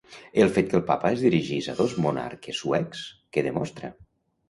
[0.45, 3.97] El fet que el Papa es dirigís a dos monarques suecs, què demostra?